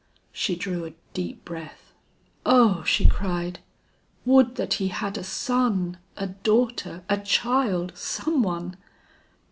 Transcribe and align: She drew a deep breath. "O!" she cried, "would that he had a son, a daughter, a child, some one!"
She 0.31 0.55
drew 0.55 0.83
a 0.83 0.93
deep 1.13 1.45
breath. 1.45 1.93
"O!" 2.43 2.83
she 2.85 3.05
cried, 3.05 3.59
"would 4.25 4.55
that 4.55 4.73
he 4.81 4.87
had 4.87 5.15
a 5.15 5.23
son, 5.23 5.99
a 6.17 6.25
daughter, 6.25 7.03
a 7.07 7.19
child, 7.19 7.95
some 7.95 8.41
one!" 8.41 8.77